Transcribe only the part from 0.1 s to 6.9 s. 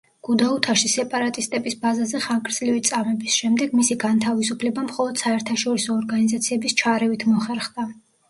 გუდაუთაში სეპარატისტების ბაზაზე ხანგრძლივი წამების შემდეგ მისი განთავისუფლება მხოლოდ საერთაშორისო ორგანიზაციების